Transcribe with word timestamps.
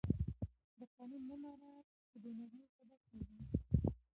د 0.79 0.81
قانون 0.95 1.21
نه 1.29 1.35
مراعت 1.43 1.87
د 2.13 2.15
بې 2.23 2.31
نظمي 2.39 2.67
سبب 2.77 2.99
کېږي 3.09 3.39